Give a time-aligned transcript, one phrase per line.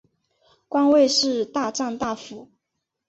[0.67, 2.49] 官位是大藏大辅。